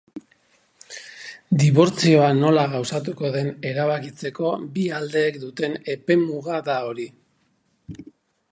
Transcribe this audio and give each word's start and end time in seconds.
Dibortzioa 1.63 2.29
nola 2.37 2.63
gauzatuko 2.71 3.31
den 3.35 3.49
erabakitzeko 3.73 4.55
bi 4.79 4.87
aldeek 5.01 5.37
duten 5.47 5.77
epe-muga 5.97 6.63
da 6.71 6.79
hori. 6.89 7.07